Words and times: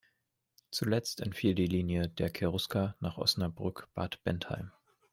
Zuletzt 0.71 1.21
entfiel 1.21 1.53
die 1.53 1.67
Linie 1.67 2.09
„Der 2.09 2.31
Cherusker“ 2.31 2.95
nach 3.01 3.19
Osnabrück–Bad 3.19 4.23
Bentheim. 4.23 4.71